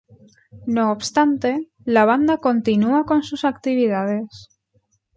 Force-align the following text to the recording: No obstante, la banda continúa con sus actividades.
No 0.65 0.89
obstante, 0.91 1.69
la 1.85 2.05
banda 2.05 2.37
continúa 2.37 3.05
con 3.05 3.21
sus 3.21 3.45
actividades. 3.45 4.47